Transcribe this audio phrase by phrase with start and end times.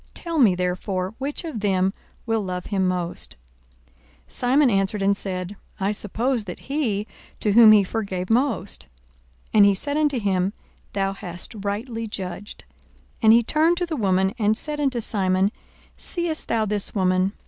[0.15, 1.93] Tell me therefore, which of them
[2.25, 3.35] will love him most?
[4.27, 7.05] 42:007:043 Simon answered and said, I suppose that he,
[7.39, 8.87] to whom he forgave most.
[9.53, 10.53] And he said unto him,
[10.93, 12.65] Thou hast rightly judged.
[13.17, 15.51] 42:007:044 And he turned to the woman, and said unto Simon,
[15.97, 17.33] Seest thou this woman?